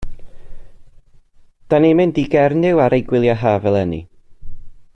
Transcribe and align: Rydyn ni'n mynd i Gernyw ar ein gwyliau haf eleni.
Rydyn 1.73 1.85
ni'n 1.85 1.99
mynd 1.99 2.17
i 2.23 2.25
Gernyw 2.37 2.81
ar 2.87 2.97
ein 2.99 3.07
gwyliau 3.13 3.39
haf 3.43 3.69
eleni. 3.73 4.01